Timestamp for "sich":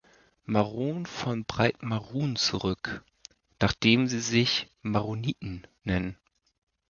4.19-4.67